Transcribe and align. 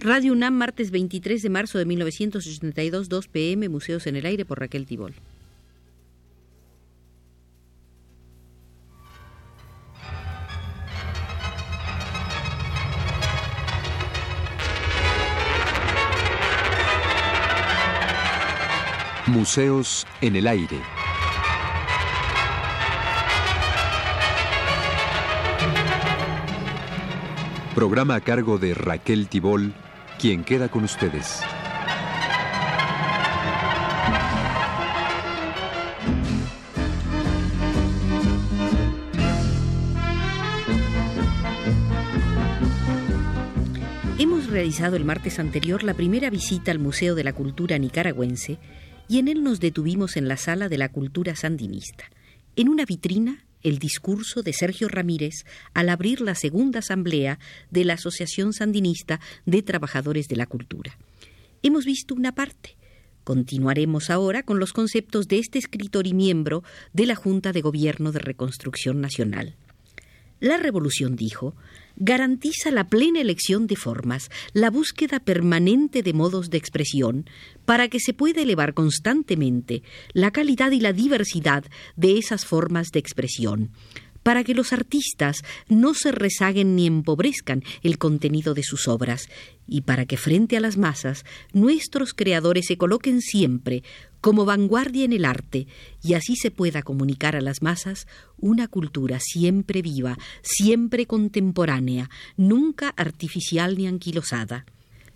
Radio 0.00 0.32
UNAM, 0.32 0.54
martes 0.54 0.90
23 0.90 1.40
de 1.40 1.50
marzo 1.50 1.78
de 1.78 1.84
1982, 1.84 3.08
2 3.08 3.28
pm, 3.28 3.68
Museos 3.68 4.08
en 4.08 4.16
el 4.16 4.26
Aire 4.26 4.44
por 4.44 4.58
Raquel 4.58 4.86
Tibol. 4.86 5.14
Museos 19.28 20.08
en 20.20 20.34
el 20.34 20.48
Aire. 20.48 20.97
Programa 27.78 28.16
a 28.16 28.20
cargo 28.20 28.58
de 28.58 28.74
Raquel 28.74 29.28
Tibol, 29.28 29.72
quien 30.18 30.42
queda 30.42 30.68
con 30.68 30.82
ustedes. 30.82 31.42
Hemos 44.18 44.48
realizado 44.50 44.96
el 44.96 45.04
martes 45.04 45.38
anterior 45.38 45.84
la 45.84 45.94
primera 45.94 46.30
visita 46.30 46.72
al 46.72 46.80
Museo 46.80 47.14
de 47.14 47.22
la 47.22 47.32
Cultura 47.32 47.78
Nicaragüense 47.78 48.58
y 49.06 49.20
en 49.20 49.28
él 49.28 49.44
nos 49.44 49.60
detuvimos 49.60 50.16
en 50.16 50.26
la 50.26 50.36
sala 50.36 50.68
de 50.68 50.78
la 50.78 50.88
cultura 50.88 51.36
sandinista. 51.36 52.06
En 52.56 52.70
una 52.70 52.84
vitrina 52.84 53.44
el 53.62 53.78
discurso 53.78 54.42
de 54.42 54.52
Sergio 54.52 54.88
Ramírez 54.88 55.44
al 55.74 55.88
abrir 55.88 56.20
la 56.20 56.34
segunda 56.34 56.80
asamblea 56.80 57.38
de 57.70 57.84
la 57.84 57.94
Asociación 57.94 58.52
Sandinista 58.52 59.20
de 59.46 59.62
Trabajadores 59.62 60.28
de 60.28 60.36
la 60.36 60.46
Cultura. 60.46 60.96
Hemos 61.62 61.84
visto 61.84 62.14
una 62.14 62.34
parte. 62.34 62.76
Continuaremos 63.24 64.10
ahora 64.10 64.42
con 64.42 64.58
los 64.58 64.72
conceptos 64.72 65.28
de 65.28 65.38
este 65.38 65.58
escritor 65.58 66.06
y 66.06 66.14
miembro 66.14 66.62
de 66.92 67.06
la 67.06 67.14
Junta 67.14 67.52
de 67.52 67.60
Gobierno 67.60 68.12
de 68.12 68.20
Reconstrucción 68.20 69.00
Nacional. 69.00 69.56
La 70.40 70.56
revolución, 70.56 71.16
dijo, 71.16 71.56
garantiza 71.98 72.70
la 72.70 72.88
plena 72.88 73.20
elección 73.20 73.66
de 73.66 73.76
formas, 73.76 74.30
la 74.52 74.70
búsqueda 74.70 75.20
permanente 75.20 76.02
de 76.02 76.12
modos 76.12 76.50
de 76.50 76.58
expresión, 76.58 77.28
para 77.64 77.88
que 77.88 78.00
se 78.00 78.14
pueda 78.14 78.42
elevar 78.42 78.74
constantemente 78.74 79.82
la 80.12 80.30
calidad 80.30 80.70
y 80.70 80.80
la 80.80 80.92
diversidad 80.92 81.64
de 81.96 82.18
esas 82.18 82.44
formas 82.44 82.88
de 82.92 83.00
expresión, 83.00 83.70
para 84.28 84.44
que 84.44 84.52
los 84.52 84.74
artistas 84.74 85.42
no 85.70 85.94
se 85.94 86.12
rezaguen 86.12 86.76
ni 86.76 86.86
empobrezcan 86.86 87.64
el 87.82 87.96
contenido 87.96 88.52
de 88.52 88.62
sus 88.62 88.86
obras, 88.86 89.30
y 89.66 89.80
para 89.80 90.04
que 90.04 90.18
frente 90.18 90.58
a 90.58 90.60
las 90.60 90.76
masas 90.76 91.24
nuestros 91.54 92.12
creadores 92.12 92.66
se 92.66 92.76
coloquen 92.76 93.22
siempre 93.22 93.82
como 94.20 94.44
vanguardia 94.44 95.06
en 95.06 95.14
el 95.14 95.24
arte 95.24 95.66
y 96.02 96.12
así 96.12 96.36
se 96.36 96.50
pueda 96.50 96.82
comunicar 96.82 97.36
a 97.36 97.40
las 97.40 97.62
masas 97.62 98.06
una 98.36 98.68
cultura 98.68 99.18
siempre 99.18 99.80
viva, 99.80 100.18
siempre 100.42 101.06
contemporánea, 101.06 102.10
nunca 102.36 102.92
artificial 102.98 103.78
ni 103.78 103.86
anquilosada. 103.86 104.66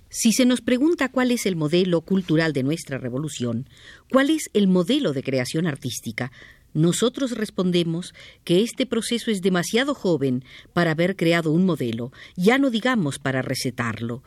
Si 0.08 0.32
se 0.32 0.46
nos 0.46 0.62
pregunta 0.62 1.10
cuál 1.10 1.32
es 1.32 1.44
el 1.44 1.56
modelo 1.56 2.00
cultural 2.00 2.54
de 2.54 2.62
nuestra 2.62 2.96
revolución, 2.96 3.68
cuál 4.10 4.30
es 4.30 4.48
el 4.54 4.68
modelo 4.68 5.12
de 5.12 5.22
creación 5.22 5.66
artística, 5.66 6.32
nosotros 6.74 7.32
respondemos 7.32 8.14
que 8.44 8.62
este 8.62 8.86
proceso 8.86 9.30
es 9.30 9.42
demasiado 9.42 9.94
joven 9.94 10.44
para 10.72 10.92
haber 10.92 11.16
creado 11.16 11.52
un 11.52 11.64
modelo, 11.66 12.12
ya 12.36 12.58
no 12.58 12.70
digamos 12.70 13.18
para 13.18 13.42
recetarlo. 13.42 14.22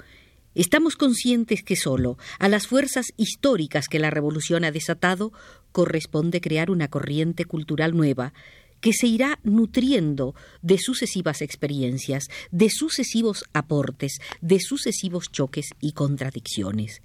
Estamos 0.53 0.95
conscientes 0.95 1.63
que 1.63 1.75
solo 1.75 2.17
a 2.39 2.47
las 2.47 2.67
fuerzas 2.67 3.07
históricas 3.17 3.87
que 3.89 3.99
la 3.99 4.09
revolución 4.09 4.63
ha 4.63 4.71
desatado 4.71 5.33
corresponde 5.73 6.39
crear 6.39 6.71
una 6.71 6.87
corriente 6.87 7.43
cultural 7.43 7.95
nueva 7.95 8.33
que 8.79 8.93
se 8.93 9.07
irá 9.07 9.39
nutriendo 9.43 10.35
de 10.61 10.77
sucesivas 10.77 11.41
experiencias, 11.41 12.27
de 12.51 12.69
sucesivos 12.69 13.43
aportes, 13.51 14.19
de 14.41 14.59
sucesivos 14.59 15.31
choques 15.31 15.69
y 15.81 15.91
contradicciones. 15.91 17.01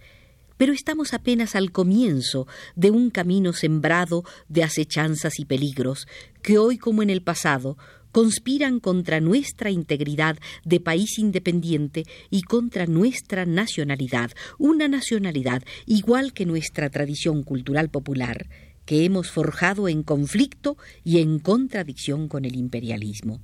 Pero 0.61 0.75
estamos 0.75 1.15
apenas 1.15 1.55
al 1.57 1.73
comienzo 1.73 2.47
de 2.77 2.91
un 2.91 3.09
camino 3.09 3.55
sembrado 3.55 4.25
de 4.51 4.63
acechanzas 4.63 5.41
y 5.41 5.47
peligros, 5.47 6.07
que 6.43 6.59
hoy 6.59 6.77
como 6.77 7.03
en 7.03 7.09
el 7.09 7.23
pasado 7.23 7.79
conspiran 8.13 8.79
contra 8.79 9.21
nuestra 9.21 9.71
integridad 9.71 10.37
de 10.67 10.79
país 10.79 11.19
independiente 11.19 12.05
y 12.29 12.43
contra 12.43 12.85
nuestra 12.85 13.47
nacionalidad, 13.47 14.33
una 14.59 14.87
nacionalidad 14.87 15.63
igual 15.87 16.35
que 16.35 16.45
nuestra 16.45 16.91
tradición 16.91 17.43
cultural 17.43 17.89
popular, 17.89 18.51
que 18.85 19.07
hemos 19.07 19.31
forjado 19.31 19.89
en 19.89 20.03
conflicto 20.03 20.77
y 21.05 21.21
en 21.21 21.39
contradicción 21.39 22.29
con 22.29 22.45
el 22.45 22.55
imperialismo. 22.55 23.41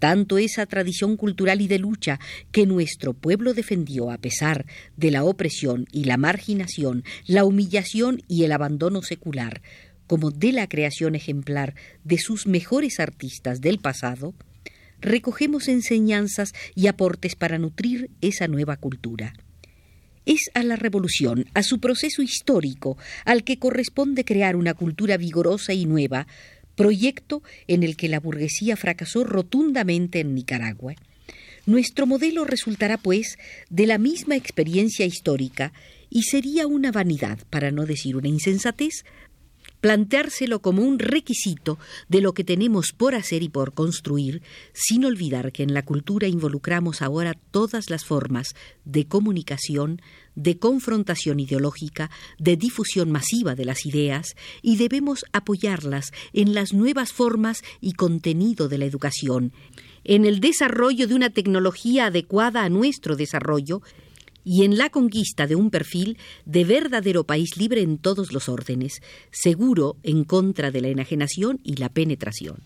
Tanto 0.00 0.38
esa 0.38 0.64
tradición 0.64 1.16
cultural 1.18 1.60
y 1.60 1.68
de 1.68 1.78
lucha 1.78 2.18
que 2.52 2.66
nuestro 2.66 3.12
pueblo 3.12 3.52
defendió 3.52 4.10
a 4.10 4.16
pesar 4.16 4.64
de 4.96 5.10
la 5.10 5.24
opresión 5.24 5.86
y 5.92 6.04
la 6.04 6.16
marginación, 6.16 7.04
la 7.26 7.44
humillación 7.44 8.22
y 8.26 8.44
el 8.44 8.52
abandono 8.52 9.02
secular, 9.02 9.60
como 10.06 10.30
de 10.30 10.52
la 10.52 10.68
creación 10.68 11.14
ejemplar 11.14 11.74
de 12.02 12.16
sus 12.16 12.46
mejores 12.46 12.98
artistas 12.98 13.60
del 13.60 13.78
pasado, 13.78 14.34
recogemos 15.02 15.68
enseñanzas 15.68 16.54
y 16.74 16.86
aportes 16.86 17.36
para 17.36 17.58
nutrir 17.58 18.10
esa 18.22 18.48
nueva 18.48 18.76
cultura. 18.76 19.34
Es 20.24 20.50
a 20.54 20.62
la 20.62 20.76
revolución, 20.76 21.44
a 21.52 21.62
su 21.62 21.78
proceso 21.78 22.22
histórico, 22.22 22.96
al 23.26 23.44
que 23.44 23.58
corresponde 23.58 24.24
crear 24.24 24.56
una 24.56 24.72
cultura 24.72 25.18
vigorosa 25.18 25.74
y 25.74 25.84
nueva, 25.84 26.26
proyecto 26.80 27.42
en 27.66 27.82
el 27.82 27.94
que 27.94 28.08
la 28.08 28.20
burguesía 28.20 28.74
fracasó 28.74 29.22
rotundamente 29.22 30.20
en 30.20 30.34
Nicaragua. 30.34 30.94
Nuestro 31.66 32.06
modelo 32.06 32.46
resultará, 32.46 32.96
pues, 32.96 33.36
de 33.68 33.86
la 33.86 33.98
misma 33.98 34.34
experiencia 34.34 35.04
histórica 35.04 35.74
y 36.08 36.22
sería 36.22 36.66
una 36.66 36.90
vanidad, 36.90 37.38
para 37.50 37.70
no 37.70 37.84
decir 37.84 38.16
una 38.16 38.28
insensatez, 38.28 39.04
planteárselo 39.80 40.60
como 40.60 40.82
un 40.82 40.98
requisito 40.98 41.78
de 42.08 42.20
lo 42.20 42.32
que 42.32 42.44
tenemos 42.44 42.92
por 42.92 43.14
hacer 43.14 43.42
y 43.42 43.48
por 43.48 43.72
construir, 43.72 44.42
sin 44.72 45.04
olvidar 45.04 45.52
que 45.52 45.62
en 45.62 45.74
la 45.74 45.84
cultura 45.84 46.28
involucramos 46.28 47.02
ahora 47.02 47.34
todas 47.50 47.90
las 47.90 48.04
formas 48.04 48.54
de 48.84 49.06
comunicación, 49.06 50.00
de 50.34 50.58
confrontación 50.58 51.40
ideológica, 51.40 52.10
de 52.38 52.56
difusión 52.56 53.10
masiva 53.10 53.54
de 53.54 53.64
las 53.64 53.86
ideas, 53.86 54.36
y 54.62 54.76
debemos 54.76 55.24
apoyarlas 55.32 56.12
en 56.32 56.54
las 56.54 56.72
nuevas 56.72 57.12
formas 57.12 57.62
y 57.80 57.92
contenido 57.92 58.68
de 58.68 58.78
la 58.78 58.84
educación, 58.84 59.52
en 60.04 60.24
el 60.24 60.40
desarrollo 60.40 61.06
de 61.06 61.14
una 61.14 61.30
tecnología 61.30 62.06
adecuada 62.06 62.64
a 62.64 62.68
nuestro 62.68 63.16
desarrollo, 63.16 63.82
y 64.52 64.64
en 64.64 64.76
la 64.76 64.90
conquista 64.90 65.46
de 65.46 65.54
un 65.54 65.70
perfil 65.70 66.18
de 66.44 66.64
verdadero 66.64 67.22
país 67.22 67.56
libre 67.56 67.82
en 67.82 67.98
todos 67.98 68.32
los 68.32 68.48
órdenes, 68.48 69.00
seguro 69.30 69.96
en 70.02 70.24
contra 70.24 70.72
de 70.72 70.80
la 70.80 70.88
enajenación 70.88 71.60
y 71.62 71.76
la 71.76 71.88
penetración. 71.88 72.56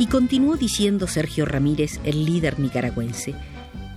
Y 0.00 0.06
continuó 0.08 0.56
diciendo 0.56 1.06
Sergio 1.06 1.44
Ramírez, 1.44 2.00
el 2.02 2.24
líder 2.24 2.58
nicaragüense, 2.58 3.36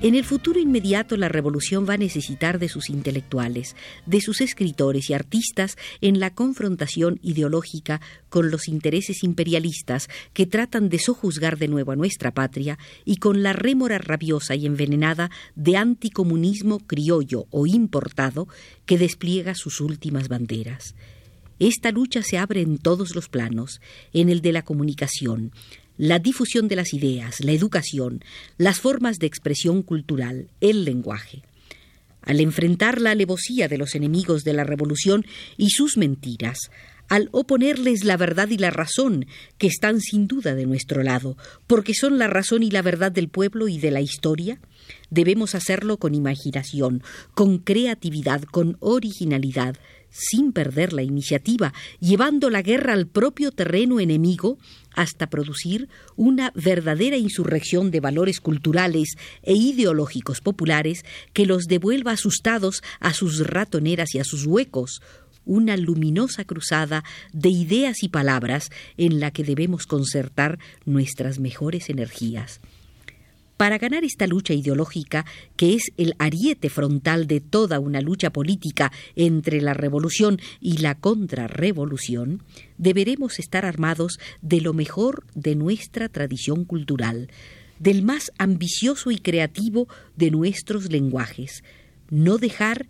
en 0.01 0.15
el 0.15 0.23
futuro 0.23 0.59
inmediato 0.59 1.15
la 1.15 1.29
revolución 1.29 1.85
va 1.87 1.93
a 1.93 1.97
necesitar 1.97 2.57
de 2.57 2.69
sus 2.69 2.89
intelectuales, 2.89 3.75
de 4.07 4.19
sus 4.19 4.41
escritores 4.41 5.09
y 5.09 5.13
artistas 5.13 5.77
en 6.01 6.19
la 6.19 6.33
confrontación 6.33 7.19
ideológica 7.21 8.01
con 8.29 8.49
los 8.49 8.67
intereses 8.67 9.23
imperialistas 9.23 10.09
que 10.33 10.47
tratan 10.47 10.89
de 10.89 10.97
sojuzgar 10.97 11.59
de 11.59 11.67
nuevo 11.67 11.91
a 11.91 11.95
nuestra 11.95 12.31
patria 12.31 12.79
y 13.05 13.17
con 13.17 13.43
la 13.43 13.53
rémora 13.53 13.99
rabiosa 13.99 14.55
y 14.55 14.65
envenenada 14.65 15.29
de 15.55 15.77
anticomunismo 15.77 16.79
criollo 16.79 17.45
o 17.51 17.67
importado 17.67 18.47
que 18.87 18.97
despliega 18.97 19.53
sus 19.53 19.81
últimas 19.81 20.29
banderas. 20.29 20.95
Esta 21.59 21.91
lucha 21.91 22.23
se 22.23 22.39
abre 22.39 22.61
en 22.61 22.79
todos 22.79 23.13
los 23.13 23.29
planos, 23.29 23.81
en 24.13 24.29
el 24.29 24.41
de 24.41 24.51
la 24.51 24.63
comunicación, 24.63 25.51
la 25.97 26.19
difusión 26.19 26.67
de 26.67 26.75
las 26.75 26.93
ideas, 26.93 27.41
la 27.41 27.51
educación, 27.51 28.23
las 28.57 28.79
formas 28.79 29.19
de 29.19 29.27
expresión 29.27 29.83
cultural, 29.83 30.47
el 30.59 30.85
lenguaje. 30.85 31.43
Al 32.21 32.39
enfrentar 32.39 33.01
la 33.01 33.11
alevosía 33.11 33.67
de 33.67 33.77
los 33.77 33.95
enemigos 33.95 34.43
de 34.43 34.53
la 34.53 34.63
revolución 34.63 35.25
y 35.57 35.71
sus 35.71 35.97
mentiras, 35.97 36.69
al 37.11 37.27
oponerles 37.33 38.05
la 38.05 38.15
verdad 38.15 38.47
y 38.49 38.57
la 38.57 38.69
razón, 38.69 39.25
que 39.57 39.67
están 39.67 39.99
sin 39.99 40.27
duda 40.27 40.55
de 40.55 40.65
nuestro 40.65 41.03
lado, 41.03 41.35
porque 41.67 41.93
son 41.93 42.17
la 42.17 42.27
razón 42.27 42.63
y 42.63 42.71
la 42.71 42.81
verdad 42.81 43.11
del 43.11 43.27
pueblo 43.27 43.67
y 43.67 43.79
de 43.79 43.91
la 43.91 43.99
historia? 43.99 44.61
Debemos 45.09 45.53
hacerlo 45.53 45.97
con 45.97 46.15
imaginación, 46.15 47.03
con 47.33 47.57
creatividad, 47.57 48.43
con 48.43 48.77
originalidad, 48.79 49.75
sin 50.11 50.51
perder 50.51 50.93
la 50.93 51.01
iniciativa, 51.01 51.73
llevando 51.99 52.49
la 52.49 52.61
guerra 52.61 52.93
al 52.93 53.07
propio 53.07 53.51
terreno 53.51 53.99
enemigo 53.99 54.59
hasta 54.93 55.29
producir 55.29 55.89
una 56.15 56.51
verdadera 56.53 57.17
insurrección 57.17 57.89
de 57.89 58.01
valores 58.01 58.41
culturales 58.41 59.15
e 59.41 59.53
ideológicos 59.53 60.41
populares 60.41 61.05
que 61.33 61.45
los 61.45 61.65
devuelva 61.65 62.11
asustados 62.11 62.83
a 62.99 63.13
sus 63.13 63.47
ratoneras 63.47 64.13
y 64.13 64.19
a 64.19 64.23
sus 64.23 64.45
huecos, 64.45 65.01
una 65.45 65.77
luminosa 65.77 66.45
cruzada 66.45 67.03
de 67.33 67.49
ideas 67.49 68.03
y 68.03 68.09
palabras 68.09 68.69
en 68.97 69.19
la 69.19 69.31
que 69.31 69.43
debemos 69.43 69.87
concertar 69.87 70.59
nuestras 70.85 71.39
mejores 71.39 71.89
energías. 71.89 72.61
Para 73.61 73.77
ganar 73.77 74.03
esta 74.03 74.25
lucha 74.25 74.55
ideológica, 74.55 75.23
que 75.55 75.75
es 75.75 75.91
el 75.97 76.15
ariete 76.17 76.67
frontal 76.67 77.27
de 77.27 77.41
toda 77.41 77.79
una 77.79 78.01
lucha 78.01 78.31
política 78.31 78.91
entre 79.15 79.61
la 79.61 79.75
revolución 79.75 80.39
y 80.59 80.77
la 80.77 80.95
contrarrevolución, 80.95 82.41
deberemos 82.79 83.37
estar 83.37 83.63
armados 83.63 84.17
de 84.41 84.61
lo 84.61 84.73
mejor 84.73 85.27
de 85.35 85.53
nuestra 85.53 86.09
tradición 86.09 86.65
cultural, 86.65 87.29
del 87.77 88.01
más 88.01 88.31
ambicioso 88.39 89.11
y 89.11 89.19
creativo 89.19 89.87
de 90.15 90.31
nuestros 90.31 90.91
lenguajes, 90.91 91.63
no 92.09 92.39
dejar 92.39 92.87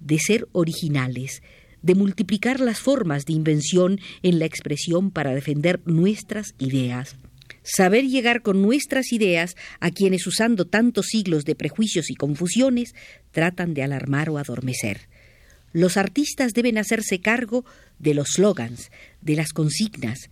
de 0.00 0.18
ser 0.18 0.48
originales, 0.52 1.42
de 1.80 1.94
multiplicar 1.94 2.60
las 2.60 2.78
formas 2.78 3.24
de 3.24 3.32
invención 3.32 3.98
en 4.22 4.38
la 4.38 4.44
expresión 4.44 5.12
para 5.12 5.32
defender 5.32 5.80
nuestras 5.86 6.54
ideas. 6.58 7.16
Saber 7.62 8.06
llegar 8.06 8.42
con 8.42 8.62
nuestras 8.62 9.12
ideas 9.12 9.54
a 9.80 9.90
quienes 9.90 10.26
usando 10.26 10.66
tantos 10.66 11.06
siglos 11.06 11.44
de 11.44 11.54
prejuicios 11.54 12.10
y 12.10 12.14
confusiones 12.14 12.94
tratan 13.32 13.74
de 13.74 13.82
alarmar 13.82 14.30
o 14.30 14.38
adormecer. 14.38 15.08
Los 15.72 15.96
artistas 15.96 16.52
deben 16.52 16.78
hacerse 16.78 17.20
cargo 17.20 17.64
de 17.98 18.14
los 18.14 18.30
slogans, 18.34 18.90
de 19.20 19.36
las 19.36 19.52
consignas, 19.52 20.30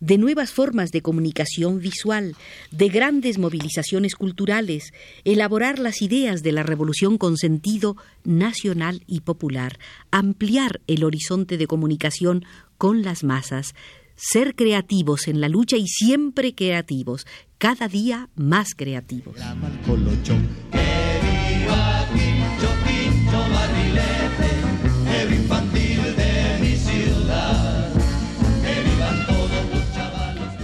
de 0.00 0.18
nuevas 0.18 0.52
formas 0.52 0.90
de 0.90 1.02
comunicación 1.02 1.80
visual, 1.80 2.36
de 2.70 2.88
grandes 2.88 3.38
movilizaciones 3.38 4.14
culturales, 4.14 4.92
elaborar 5.24 5.78
las 5.78 6.02
ideas 6.02 6.42
de 6.42 6.52
la 6.52 6.62
revolución 6.62 7.18
con 7.18 7.36
sentido 7.36 7.96
nacional 8.24 9.02
y 9.06 9.20
popular, 9.20 9.78
ampliar 10.10 10.80
el 10.86 11.04
horizonte 11.04 11.56
de 11.56 11.66
comunicación 11.66 12.44
con 12.78 13.02
las 13.02 13.24
masas, 13.24 13.74
ser 14.16 14.54
creativos 14.54 15.28
en 15.28 15.40
la 15.40 15.48
lucha 15.48 15.76
y 15.76 15.86
siempre 15.86 16.54
creativos, 16.54 17.26
cada 17.58 17.88
día 17.88 18.28
más 18.34 18.74
creativos. 18.74 19.36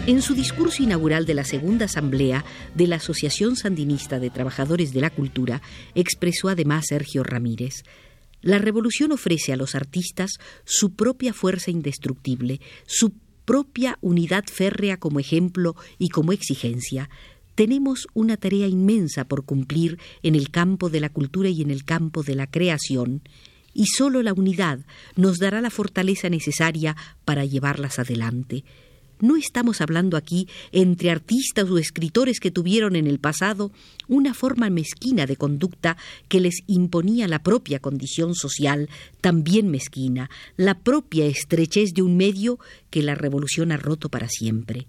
En 0.05 0.21
su 0.21 0.35
discurso 0.35 0.83
inaugural 0.83 1.27
de 1.27 1.35
la 1.35 1.45
segunda 1.45 1.85
asamblea 1.85 2.45
de 2.75 2.89
la 2.89 2.97
Asociación 2.97 3.55
Sandinista 3.55 4.19
de 4.19 4.31
Trabajadores 4.31 4.93
de 4.93 5.01
la 5.01 5.11
Cultura, 5.11 5.63
expresó 5.95 6.49
además 6.49 6.87
Sergio 6.89 7.23
Ramírez, 7.23 7.85
la 8.43 8.59
revolución 8.59 9.13
ofrece 9.13 9.53
a 9.53 9.57
los 9.57 9.77
artistas 9.77 10.39
su 10.65 10.95
propia 10.95 11.33
fuerza 11.33 11.71
indestructible, 11.71 12.61
su 12.87 13.13
propia 13.45 13.99
unidad 14.01 14.45
férrea 14.47 14.97
como 14.97 15.21
ejemplo 15.21 15.77
y 15.99 16.09
como 16.09 16.33
exigencia, 16.33 17.11
tenemos 17.55 18.07
una 18.15 18.37
tarea 18.37 18.67
inmensa 18.67 19.25
por 19.25 19.45
cumplir 19.45 19.99
en 20.23 20.35
el 20.35 20.51
campo 20.51 20.89
de 20.89 21.01
la 21.01 21.11
cultura 21.11 21.49
y 21.49 21.63
en 21.63 21.71
el 21.71 21.85
campo 21.85 22.23
de 22.23 22.35
la 22.35 22.47
creación, 22.47 23.23
y 23.75 23.87
sólo 23.87 24.23
la 24.23 24.33
unidad 24.33 24.81
nos 25.17 25.39
dará 25.39 25.61
la 25.61 25.71
fortaleza 25.71 26.29
necesaria 26.29 26.97
para 27.25 27.45
llevarlas 27.45 27.99
adelante. 27.99 28.65
No 29.23 29.37
estamos 29.37 29.81
hablando 29.81 30.17
aquí 30.17 30.49
entre 30.73 31.13
artistas 31.13 31.71
o 31.71 31.79
escritores 31.79 32.41
que 32.41 32.51
tuvieron 32.51 32.97
en 32.97 33.07
el 33.07 33.21
pasado 33.21 33.71
una 34.09 34.35
forma 34.35 34.69
mezquina 34.69 35.27
de 35.27 35.37
conducta 35.37 35.97
que 36.27 36.41
les 36.41 36.65
imponía 36.67 37.29
la 37.29 37.41
propia 37.41 37.79
condición 37.79 38.35
social, 38.35 38.89
también 39.21 39.69
mezquina, 39.71 40.29
la 40.57 40.81
propia 40.81 41.25
estrechez 41.27 41.95
de 41.95 42.03
un 42.03 42.17
medio 42.17 42.59
que 42.91 43.05
la 43.05 43.15
revolución 43.15 43.71
ha 43.71 43.77
roto 43.77 44.09
para 44.09 44.29
siempre. 44.29 44.89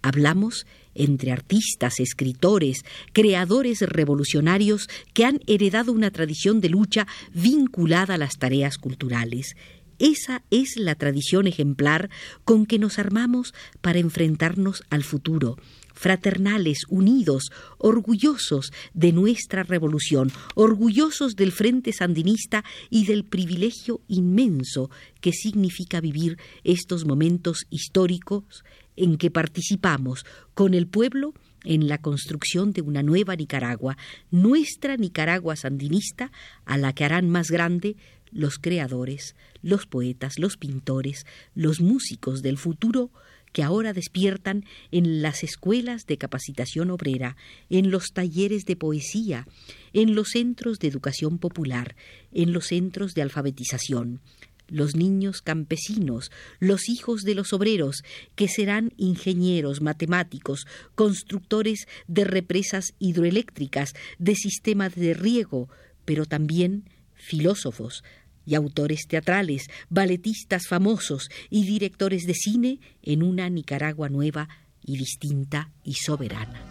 Hablamos 0.00 0.66
entre 0.94 1.30
artistas, 1.30 2.00
escritores, 2.00 2.86
creadores 3.12 3.82
revolucionarios 3.82 4.88
que 5.12 5.26
han 5.26 5.40
heredado 5.46 5.92
una 5.92 6.10
tradición 6.10 6.62
de 6.62 6.70
lucha 6.70 7.06
vinculada 7.34 8.14
a 8.14 8.18
las 8.18 8.38
tareas 8.38 8.78
culturales 8.78 9.54
esa 9.98 10.42
es 10.50 10.76
la 10.76 10.94
tradición 10.94 11.46
ejemplar 11.46 12.10
con 12.44 12.66
que 12.66 12.78
nos 12.78 12.98
armamos 12.98 13.54
para 13.80 13.98
enfrentarnos 13.98 14.82
al 14.90 15.04
futuro, 15.04 15.56
fraternales, 15.94 16.84
unidos, 16.88 17.50
orgullosos 17.78 18.72
de 18.92 19.12
nuestra 19.12 19.62
revolución, 19.62 20.30
orgullosos 20.54 21.36
del 21.36 21.52
Frente 21.52 21.92
Sandinista 21.92 22.64
y 22.90 23.06
del 23.06 23.24
privilegio 23.24 24.00
inmenso 24.08 24.90
que 25.20 25.32
significa 25.32 26.00
vivir 26.00 26.38
estos 26.64 27.04
momentos 27.04 27.66
históricos 27.70 28.64
en 28.96 29.16
que 29.16 29.30
participamos 29.30 30.24
con 30.54 30.74
el 30.74 30.86
pueblo 30.86 31.34
en 31.64 31.88
la 31.88 31.98
construcción 31.98 32.72
de 32.72 32.82
una 32.82 33.02
nueva 33.02 33.36
Nicaragua, 33.36 33.96
nuestra 34.30 34.96
Nicaragua 34.96 35.56
sandinista, 35.56 36.30
a 36.66 36.76
la 36.76 36.92
que 36.92 37.04
harán 37.04 37.30
más 37.30 37.50
grande 37.50 37.96
los 38.30 38.58
creadores, 38.58 39.34
los 39.64 39.86
poetas, 39.86 40.38
los 40.38 40.58
pintores, 40.58 41.26
los 41.54 41.80
músicos 41.80 42.42
del 42.42 42.58
futuro 42.58 43.10
que 43.52 43.62
ahora 43.62 43.92
despiertan 43.92 44.64
en 44.90 45.22
las 45.22 45.42
escuelas 45.42 46.06
de 46.06 46.18
capacitación 46.18 46.90
obrera, 46.90 47.36
en 47.70 47.90
los 47.90 48.12
talleres 48.12 48.66
de 48.66 48.76
poesía, 48.76 49.46
en 49.92 50.14
los 50.14 50.30
centros 50.30 50.80
de 50.80 50.88
educación 50.88 51.38
popular, 51.38 51.96
en 52.32 52.52
los 52.52 52.66
centros 52.66 53.14
de 53.14 53.22
alfabetización, 53.22 54.20
los 54.68 54.96
niños 54.96 55.40
campesinos, 55.40 56.30
los 56.58 56.88
hijos 56.88 57.22
de 57.22 57.34
los 57.34 57.52
obreros, 57.52 58.02
que 58.34 58.48
serán 58.48 58.92
ingenieros, 58.96 59.80
matemáticos, 59.80 60.66
constructores 60.94 61.86
de 62.06 62.24
represas 62.24 62.92
hidroeléctricas, 62.98 63.94
de 64.18 64.34
sistemas 64.34 64.94
de 64.94 65.14
riego, 65.14 65.68
pero 66.04 66.26
también 66.26 66.90
filósofos, 67.14 68.02
y 68.46 68.54
autores 68.54 69.06
teatrales, 69.08 69.68
balletistas 69.88 70.66
famosos 70.66 71.28
y 71.50 71.64
directores 71.64 72.26
de 72.26 72.34
cine 72.34 72.80
en 73.02 73.22
una 73.22 73.48
Nicaragua 73.48 74.08
nueva 74.08 74.48
y 74.82 74.98
distinta 74.98 75.70
y 75.82 75.94
soberana. 75.94 76.62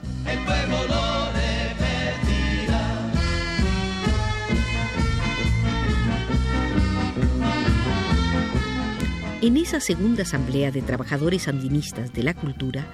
En 9.44 9.58
esa 9.58 9.82
segunda 9.82 10.24
asamblea 10.24 10.72
de 10.72 10.82
trabajadores 10.82 11.44
sandinistas 11.44 12.14
de 12.14 12.24
la 12.24 12.34
cultura 12.34 12.88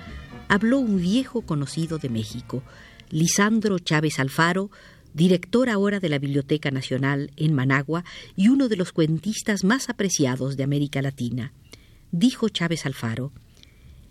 habló 0.47 0.79
un 0.79 0.97
viejo 0.97 1.43
conocido 1.43 1.99
de 1.99 2.09
México, 2.09 2.63
Lisandro 3.11 3.77
Chávez 3.77 4.17
Alfaro, 4.17 4.71
director 5.13 5.69
ahora 5.69 5.99
de 5.99 6.09
la 6.09 6.19
Biblioteca 6.19 6.71
Nacional 6.71 7.31
en 7.35 7.53
Managua 7.53 8.03
y 8.35 8.49
uno 8.49 8.67
de 8.69 8.77
los 8.77 8.91
cuentistas 8.91 9.63
más 9.63 9.89
apreciados 9.89 10.57
de 10.57 10.63
América 10.63 11.01
Latina. 11.01 11.53
Dijo 12.11 12.49
Chávez 12.49 12.85
Alfaro, 12.85 13.31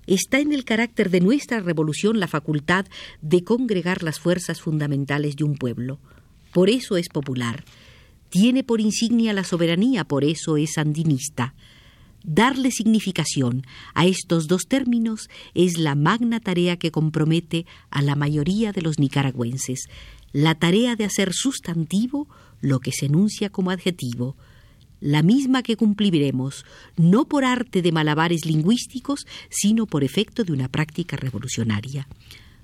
Está 0.08 0.40
en 0.40 0.54
el 0.54 0.64
carácter 0.64 1.10
de 1.10 1.20
nuestra 1.20 1.60
revolución 1.60 2.18
la 2.18 2.28
facultad 2.28 2.86
de 3.20 3.44
congregar 3.44 4.02
las 4.02 4.18
fuerzas 4.18 4.62
fundamentales 4.62 5.36
de 5.36 5.44
un 5.44 5.56
pueblo. 5.56 6.00
Por 6.54 6.70
eso 6.70 6.96
es 6.96 7.10
popular. 7.10 7.62
Tiene 8.30 8.64
por 8.64 8.80
insignia 8.80 9.34
la 9.34 9.44
soberanía, 9.44 10.04
por 10.04 10.24
eso 10.24 10.56
es 10.56 10.72
sandinista. 10.74 11.54
Darle 12.24 12.70
significación 12.70 13.64
a 13.94 14.06
estos 14.06 14.48
dos 14.48 14.66
términos 14.66 15.28
es 15.52 15.76
la 15.76 15.94
magna 15.94 16.40
tarea 16.40 16.78
que 16.78 16.90
compromete 16.90 17.66
a 17.90 18.00
la 18.00 18.16
mayoría 18.16 18.72
de 18.72 18.80
los 18.80 18.98
nicaragüenses 18.98 19.88
la 20.32 20.54
tarea 20.54 20.96
de 20.96 21.04
hacer 21.04 21.32
sustantivo 21.32 22.28
lo 22.60 22.80
que 22.80 22.92
se 22.92 23.06
enuncia 23.06 23.50
como 23.50 23.70
adjetivo, 23.70 24.36
la 25.00 25.22
misma 25.22 25.62
que 25.62 25.76
cumpliremos 25.76 26.64
no 26.96 27.26
por 27.26 27.44
arte 27.44 27.82
de 27.82 27.92
malabares 27.92 28.44
lingüísticos, 28.44 29.26
sino 29.48 29.86
por 29.86 30.04
efecto 30.04 30.44
de 30.44 30.52
una 30.52 30.68
práctica 30.68 31.16
revolucionaria. 31.16 32.08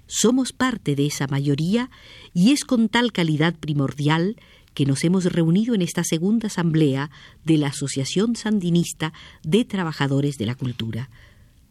Somos 0.06 0.52
parte 0.52 0.96
de 0.96 1.06
esa 1.06 1.26
mayoría 1.26 1.90
y 2.34 2.52
es 2.52 2.64
con 2.64 2.88
tal 2.88 3.12
calidad 3.12 3.54
primordial 3.54 4.36
que 4.74 4.84
nos 4.84 5.04
hemos 5.04 5.24
reunido 5.26 5.74
en 5.74 5.82
esta 5.82 6.02
segunda 6.04 6.48
asamblea 6.48 7.10
de 7.44 7.56
la 7.56 7.68
Asociación 7.68 8.36
Sandinista 8.36 9.12
de 9.42 9.64
Trabajadores 9.64 10.36
de 10.36 10.46
la 10.46 10.56
Cultura. 10.56 11.10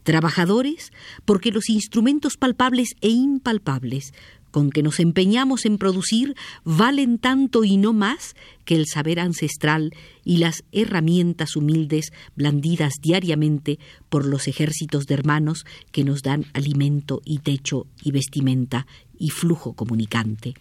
Trabajadores 0.04 0.92
porque 1.26 1.52
los 1.52 1.70
instrumentos 1.70 2.38
palpables 2.38 2.96
e 3.02 3.10
impalpables 3.10 4.14
con 4.54 4.70
que 4.70 4.84
nos 4.84 5.00
empeñamos 5.00 5.66
en 5.66 5.80
producir 5.80 6.36
valen 6.64 7.18
tanto 7.18 7.64
y 7.64 7.78
no 7.78 7.92
más 7.92 8.36
que 8.66 8.76
el 8.76 8.86
saber 8.86 9.20
ancestral 9.20 9.96
y 10.24 10.38
las 10.38 10.64
herramientas 10.72 11.56
humildes 11.56 12.14
blandidas 12.36 12.94
diariamente 13.02 13.80
por 14.10 14.26
los 14.26 14.48
ejércitos 14.48 15.08
de 15.08 15.16
hermanos 15.16 15.66
que 15.92 16.04
nos 16.04 16.22
dan 16.22 16.46
alimento 16.54 17.22
y 17.26 17.40
techo 17.40 17.88
y 18.04 18.12
vestimenta 18.12 18.86
y 19.18 19.32
flujo 19.32 19.74
comunicante 19.74 20.54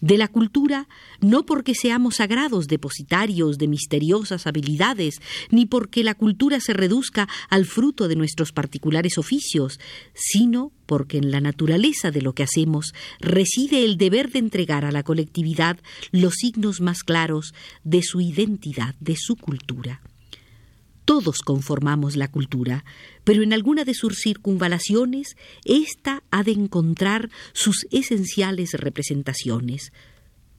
de 0.00 0.18
la 0.18 0.28
cultura, 0.28 0.88
no 1.20 1.44
porque 1.44 1.74
seamos 1.74 2.16
sagrados 2.16 2.68
depositarios 2.68 3.58
de 3.58 3.68
misteriosas 3.68 4.46
habilidades, 4.46 5.20
ni 5.50 5.66
porque 5.66 6.04
la 6.04 6.14
cultura 6.14 6.60
se 6.60 6.72
reduzca 6.72 7.28
al 7.48 7.66
fruto 7.66 8.08
de 8.08 8.16
nuestros 8.16 8.52
particulares 8.52 9.18
oficios, 9.18 9.78
sino 10.14 10.72
porque 10.86 11.18
en 11.18 11.30
la 11.30 11.40
naturaleza 11.40 12.10
de 12.10 12.22
lo 12.22 12.32
que 12.32 12.42
hacemos 12.42 12.92
reside 13.20 13.84
el 13.84 13.96
deber 13.96 14.30
de 14.32 14.40
entregar 14.40 14.84
a 14.84 14.92
la 14.92 15.02
colectividad 15.02 15.78
los 16.10 16.34
signos 16.34 16.80
más 16.80 17.02
claros 17.02 17.54
de 17.84 18.02
su 18.02 18.20
identidad, 18.20 18.94
de 19.00 19.16
su 19.16 19.36
cultura. 19.36 20.00
Todos 21.10 21.40
conformamos 21.40 22.14
la 22.14 22.28
cultura, 22.28 22.84
pero 23.24 23.42
en 23.42 23.52
alguna 23.52 23.84
de 23.84 23.94
sus 23.94 24.20
circunvalaciones 24.20 25.36
ésta 25.64 26.22
ha 26.30 26.44
de 26.44 26.52
encontrar 26.52 27.30
sus 27.52 27.88
esenciales 27.90 28.74
representaciones. 28.74 29.92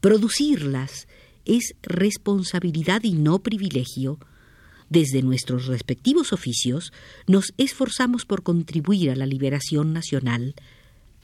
Producirlas 0.02 1.08
es 1.46 1.76
responsabilidad 1.84 3.02
y 3.06 3.14
no 3.14 3.40
privilegio. 3.40 4.20
Desde 4.90 5.22
nuestros 5.22 5.68
respectivos 5.68 6.34
oficios 6.34 6.92
nos 7.28 7.54
esforzamos 7.56 8.26
por 8.26 8.44
contribuir 8.44 9.10
a 9.12 9.16
la 9.16 9.28
liberación 9.28 9.94
nacional. 9.94 10.56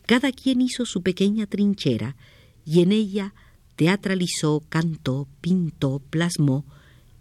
Cada 0.06 0.32
quien 0.32 0.62
hizo 0.62 0.86
su 0.86 1.02
pequeña 1.02 1.48
trinchera 1.48 2.16
y 2.64 2.82
en 2.82 2.94
ella 2.94 3.34
teatralizó, 3.76 4.64
cantó, 4.70 5.28
pintó, 5.42 6.00
plasmó, 6.00 6.64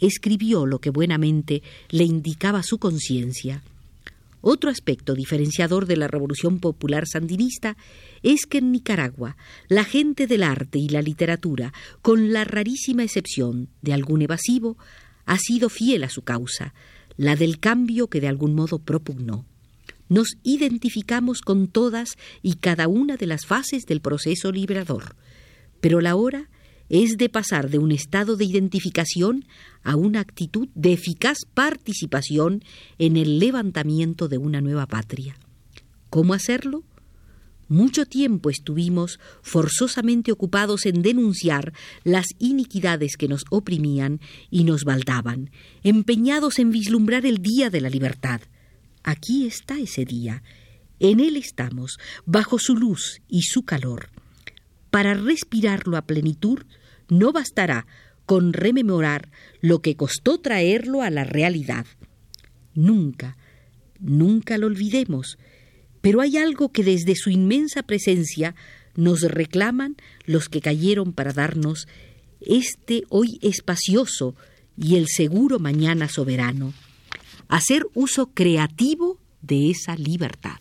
escribió 0.00 0.66
lo 0.66 0.78
que 0.80 0.90
buenamente 0.90 1.62
le 1.90 2.04
indicaba 2.04 2.62
su 2.62 2.78
conciencia. 2.78 3.62
Otro 4.48 4.70
aspecto 4.70 5.14
diferenciador 5.14 5.86
de 5.86 5.96
la 5.96 6.06
Revolución 6.06 6.60
Popular 6.60 7.06
Sandinista 7.08 7.76
es 8.22 8.46
que 8.46 8.58
en 8.58 8.70
Nicaragua 8.70 9.36
la 9.68 9.82
gente 9.82 10.26
del 10.26 10.44
arte 10.44 10.78
y 10.78 10.88
la 10.88 11.02
literatura, 11.02 11.72
con 12.00 12.32
la 12.32 12.44
rarísima 12.44 13.02
excepción 13.02 13.68
de 13.82 13.92
algún 13.92 14.22
evasivo, 14.22 14.76
ha 15.24 15.38
sido 15.38 15.68
fiel 15.68 16.04
a 16.04 16.10
su 16.10 16.22
causa, 16.22 16.74
la 17.16 17.34
del 17.34 17.58
cambio 17.58 18.08
que 18.08 18.20
de 18.20 18.28
algún 18.28 18.54
modo 18.54 18.78
propugnó. 18.78 19.44
Nos 20.08 20.36
identificamos 20.44 21.40
con 21.40 21.66
todas 21.66 22.10
y 22.42 22.54
cada 22.54 22.86
una 22.86 23.16
de 23.16 23.26
las 23.26 23.46
fases 23.46 23.86
del 23.86 24.00
proceso 24.00 24.52
liberador, 24.52 25.16
pero 25.80 26.00
la 26.00 26.14
hora 26.14 26.48
es 26.88 27.16
de 27.16 27.28
pasar 27.28 27.70
de 27.70 27.78
un 27.78 27.92
estado 27.92 28.36
de 28.36 28.44
identificación 28.44 29.44
a 29.82 29.96
una 29.96 30.20
actitud 30.20 30.68
de 30.74 30.92
eficaz 30.92 31.38
participación 31.54 32.62
en 32.98 33.16
el 33.16 33.38
levantamiento 33.38 34.28
de 34.28 34.38
una 34.38 34.60
nueva 34.60 34.86
patria. 34.86 35.36
¿Cómo 36.10 36.34
hacerlo? 36.34 36.84
Mucho 37.68 38.06
tiempo 38.06 38.48
estuvimos 38.48 39.18
forzosamente 39.42 40.30
ocupados 40.30 40.86
en 40.86 41.02
denunciar 41.02 41.72
las 42.04 42.28
iniquidades 42.38 43.16
que 43.16 43.26
nos 43.26 43.44
oprimían 43.50 44.20
y 44.50 44.62
nos 44.62 44.84
baldaban, 44.84 45.50
empeñados 45.82 46.60
en 46.60 46.70
vislumbrar 46.70 47.26
el 47.26 47.38
día 47.38 47.68
de 47.68 47.80
la 47.80 47.90
libertad. 47.90 48.40
Aquí 49.02 49.46
está 49.46 49.78
ese 49.80 50.04
día. 50.04 50.44
En 51.00 51.18
él 51.18 51.36
estamos, 51.36 51.98
bajo 52.24 52.60
su 52.60 52.76
luz 52.76 53.20
y 53.28 53.42
su 53.42 53.64
calor. 53.64 54.10
Para 54.96 55.12
respirarlo 55.12 55.98
a 55.98 56.06
plenitud, 56.06 56.60
no 57.10 57.30
bastará 57.30 57.86
con 58.24 58.54
rememorar 58.54 59.30
lo 59.60 59.82
que 59.82 59.94
costó 59.94 60.38
traerlo 60.40 61.02
a 61.02 61.10
la 61.10 61.22
realidad. 61.22 61.84
Nunca, 62.74 63.36
nunca 64.00 64.56
lo 64.56 64.68
olvidemos, 64.68 65.36
pero 66.00 66.22
hay 66.22 66.38
algo 66.38 66.72
que 66.72 66.82
desde 66.82 67.14
su 67.14 67.28
inmensa 67.28 67.82
presencia 67.82 68.54
nos 68.94 69.20
reclaman 69.20 69.96
los 70.24 70.48
que 70.48 70.62
cayeron 70.62 71.12
para 71.12 71.34
darnos 71.34 71.88
este 72.40 73.02
hoy 73.10 73.38
espacioso 73.42 74.34
y 74.78 74.96
el 74.96 75.08
seguro 75.08 75.58
mañana 75.58 76.08
soberano, 76.08 76.72
hacer 77.48 77.86
uso 77.92 78.30
creativo 78.32 79.18
de 79.42 79.68
esa 79.68 79.94
libertad. 79.94 80.56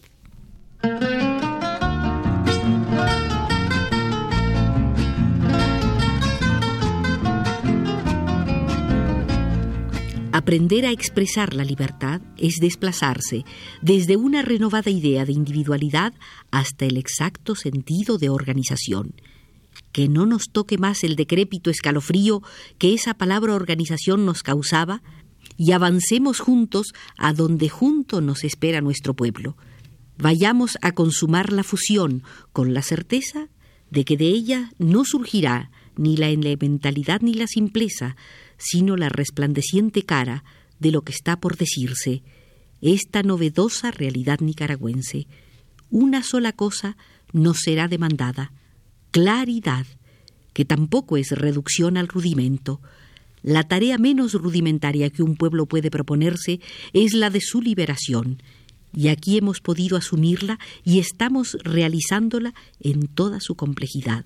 Aprender 10.36 10.86
a 10.86 10.92
expresar 10.92 11.54
la 11.54 11.63
libertad 11.63 12.20
es 12.38 12.56
desplazarse 12.60 13.46
desde 13.82 14.18
una 14.18 14.42
renovada 14.42 14.92
idea 14.92 15.24
de 15.24 15.32
individualidad 15.32 16.13
hasta 16.51 16.84
el 16.84 16.98
exacto 16.98 17.56
sentido 17.56 18.18
de 18.18 18.27
organización. 18.27 19.13
Que 19.94 20.10
no 20.10 20.25
nos 20.25 20.50
toque 20.51 20.77
más 20.77 21.06
el 21.06 21.15
decrépito 21.15 21.70
escalofrío 21.70 22.42
que 22.77 22.94
esa 22.94 23.13
palabra 23.13 23.56
organización 23.56 24.25
nos 24.25 24.44
causaba 24.44 25.01
y 25.56 25.72
avancemos 25.72 26.42
juntos 26.42 26.88
a 27.18 27.32
donde 27.32 27.70
junto 27.70 28.20
nos 28.20 28.44
espera 28.44 28.82
nuestro 28.82 29.13
pueblo. 29.13 29.56
Vayamos 30.18 30.77
a 30.82 30.92
consumar 30.92 31.54
la 31.54 31.63
fusión 31.63 32.24
con 32.51 32.74
la 32.74 32.82
certeza 32.82 33.48
de 33.89 34.04
que 34.04 34.18
de 34.18 34.25
ella 34.25 34.74
no 34.80 35.06
surgirá 35.06 35.72
ni 35.96 36.18
la 36.18 36.27
elementalidad 36.27 37.22
ni 37.22 37.36
la 37.36 37.48
simpleza, 37.48 38.18
sino 38.57 38.97
la 38.97 39.09
resplandeciente 39.09 40.03
cara 40.03 40.43
de 40.79 40.91
lo 40.91 41.01
que 41.01 41.12
está 41.12 41.39
por 41.39 41.57
decirse, 41.57 42.24
esta 42.81 43.24
novedosa 43.24 43.91
realidad 43.91 44.39
nicaragüense. 44.39 45.27
Una 45.89 46.24
sola 46.24 46.51
cosa 46.51 46.97
nos 47.31 47.62
será 47.62 47.88
demandada, 47.88 48.51
claridad, 49.12 49.85
que 50.53 50.65
tampoco 50.65 51.17
es 51.17 51.31
reducción 51.31 51.97
al 51.97 52.07
rudimento. 52.07 52.81
La 53.41 53.63
tarea 53.63 53.97
menos 53.97 54.33
rudimentaria 54.33 55.09
que 55.09 55.24
un 55.24 55.35
pueblo 55.35 55.65
puede 55.65 55.91
proponerse 55.91 56.59
es 56.93 57.13
la 57.13 57.29
de 57.29 57.41
su 57.41 57.62
liberación, 57.62 58.41
y 58.95 59.09
aquí 59.09 59.38
hemos 59.38 59.59
podido 59.59 59.97
asumirla 59.97 60.57
y 60.83 61.00
estamos 61.00 61.57
realizándola 61.63 62.53
en 62.79 63.07
toda 63.07 63.39
su 63.41 63.55
complejidad. 63.55 64.25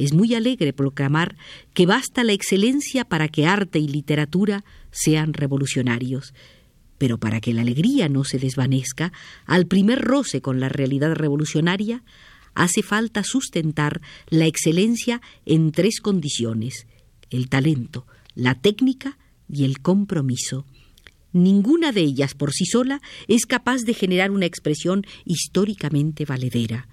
Es 0.00 0.14
muy 0.14 0.34
alegre 0.34 0.72
proclamar 0.72 1.36
que 1.74 1.84
basta 1.84 2.24
la 2.24 2.32
excelencia 2.32 3.04
para 3.04 3.28
que 3.28 3.44
arte 3.44 3.78
y 3.78 3.86
literatura 3.86 4.64
sean 4.90 5.34
revolucionarios. 5.34 6.32
Pero 6.96 7.18
para 7.18 7.42
que 7.42 7.52
la 7.52 7.60
alegría 7.60 8.08
no 8.08 8.24
se 8.24 8.38
desvanezca, 8.38 9.12
al 9.44 9.66
primer 9.66 10.00
roce 10.00 10.40
con 10.40 10.58
la 10.58 10.70
realidad 10.70 11.14
revolucionaria, 11.14 12.02
hace 12.54 12.82
falta 12.82 13.24
sustentar 13.24 14.00
la 14.30 14.46
excelencia 14.46 15.20
en 15.44 15.70
tres 15.70 16.00
condiciones 16.00 16.86
el 17.28 17.50
talento, 17.50 18.06
la 18.34 18.54
técnica 18.54 19.18
y 19.50 19.64
el 19.64 19.80
compromiso. 19.80 20.64
Ninguna 21.34 21.92
de 21.92 22.00
ellas 22.00 22.34
por 22.34 22.52
sí 22.52 22.64
sola 22.64 23.02
es 23.28 23.44
capaz 23.44 23.82
de 23.82 23.92
generar 23.92 24.30
una 24.30 24.46
expresión 24.46 25.04
históricamente 25.26 26.24
valedera. 26.24 26.88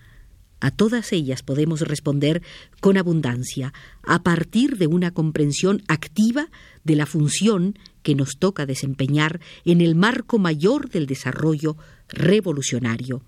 A 0.59 0.71
todas 0.71 1.13
ellas 1.13 1.43
podemos 1.43 1.81
responder 1.81 2.41
con 2.79 2.97
abundancia, 2.97 3.73
a 4.03 4.23
partir 4.23 4.77
de 4.77 4.87
una 4.87 5.11
comprensión 5.11 5.83
activa 5.87 6.49
de 6.83 6.95
la 6.95 7.05
función 7.05 7.77
que 8.01 8.15
nos 8.15 8.37
toca 8.37 8.65
desempeñar 8.65 9.39
en 9.65 9.81
el 9.81 9.93
marco 9.93 10.39
mayor 10.39 10.89
del 10.89 11.05
desarrollo 11.05 11.77
revolucionario. 12.09 13.21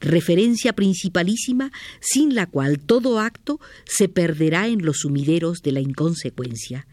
Referencia 0.00 0.72
principalísima 0.72 1.72
sin 2.00 2.34
la 2.34 2.46
cual 2.46 2.78
todo 2.78 3.18
acto 3.18 3.60
se 3.84 4.08
perderá 4.08 4.68
en 4.68 4.84
los 4.84 4.98
sumideros 4.98 5.62
de 5.62 5.72
la 5.72 5.80
inconsecuencia. 5.80 6.86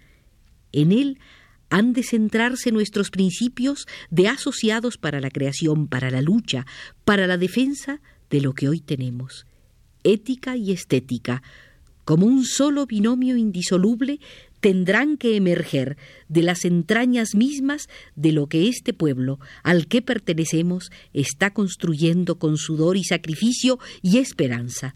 En 0.71 0.91
él 0.91 1.19
han 1.69 1.93
de 1.93 2.01
centrarse 2.01 2.71
nuestros 2.71 3.11
principios 3.11 3.85
de 4.09 4.27
asociados 4.27 4.97
para 4.97 5.21
la 5.21 5.29
creación, 5.29 5.87
para 5.87 6.09
la 6.09 6.21
lucha, 6.21 6.65
para 7.05 7.27
la 7.27 7.37
defensa 7.37 8.01
de 8.31 8.41
lo 8.41 8.53
que 8.53 8.67
hoy 8.69 8.79
tenemos 8.79 9.45
ética 10.03 10.55
y 10.55 10.71
estética, 10.71 11.41
como 12.05 12.25
un 12.25 12.43
solo 12.43 12.85
binomio 12.85 13.37
indisoluble, 13.37 14.19
tendrán 14.59 15.17
que 15.17 15.35
emerger 15.35 15.97
de 16.27 16.41
las 16.41 16.65
entrañas 16.65 17.35
mismas 17.35 17.87
de 18.15 18.31
lo 18.31 18.47
que 18.47 18.67
este 18.67 18.93
pueblo 18.93 19.39
al 19.63 19.87
que 19.87 20.01
pertenecemos 20.01 20.91
está 21.13 21.53
construyendo 21.53 22.39
con 22.39 22.57
sudor 22.57 22.97
y 22.97 23.03
sacrificio 23.03 23.79
y 24.01 24.17
esperanza. 24.17 24.93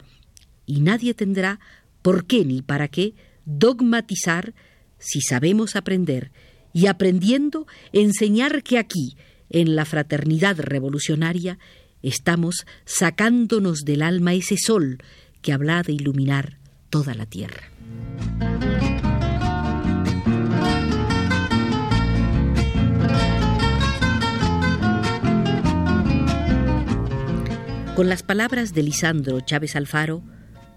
Y 0.65 0.81
nadie 0.81 1.13
tendrá 1.13 1.59
por 2.01 2.25
qué 2.25 2.45
ni 2.45 2.61
para 2.61 2.87
qué 2.87 3.13
dogmatizar 3.45 4.53
si 4.97 5.21
sabemos 5.21 5.75
aprender 5.75 6.31
y 6.73 6.87
aprendiendo 6.87 7.67
enseñar 7.91 8.63
que 8.63 8.77
aquí, 8.77 9.15
en 9.49 9.75
la 9.75 9.85
fraternidad 9.85 10.59
revolucionaria, 10.59 11.59
estamos 12.03 12.67
sacándonos 12.85 13.85
del 13.85 14.03
alma 14.03 14.33
ese 14.33 14.57
sol 14.57 14.99
que 15.41 15.53
habla 15.53 15.81
de 15.81 15.93
iluminar 15.93 16.59
toda 16.89 17.15
la 17.15 17.25
tierra. 17.25 17.71
Con 27.95 28.09
las 28.09 28.23
palabras 28.23 28.73
de 28.73 28.81
Lisandro 28.81 29.39
Chávez 29.41 29.75
Alfaro, 29.75 30.23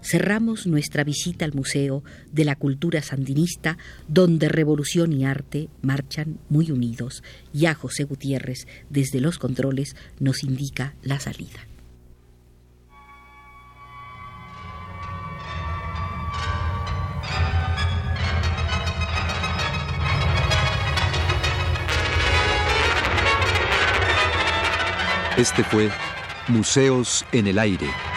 cerramos 0.01 0.67
nuestra 0.67 1.03
visita 1.03 1.45
al 1.45 1.53
Museo 1.53 2.03
de 2.31 2.45
la 2.45 2.55
Cultura 2.55 3.01
Sandinista, 3.01 3.77
donde 4.07 4.49
revolución 4.49 5.13
y 5.13 5.25
arte 5.25 5.69
marchan 5.81 6.39
muy 6.49 6.71
unidos. 6.71 7.23
Ya 7.53 7.73
José 7.73 8.03
Gutiérrez, 8.03 8.67
desde 8.89 9.19
los 9.21 9.37
controles, 9.37 9.95
nos 10.19 10.43
indica 10.43 10.95
la 11.01 11.19
salida. 11.19 11.67
Este 25.37 25.63
fue 25.63 25.91
Museos 26.47 27.23
en 27.31 27.45
el 27.45 27.59
Aire. 27.59 28.16